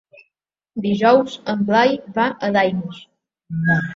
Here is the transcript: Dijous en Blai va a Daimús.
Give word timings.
Dijous 0.85 1.35
en 1.53 1.61
Blai 1.69 1.93
va 2.17 2.25
a 2.47 2.49
Daimús. 2.57 3.05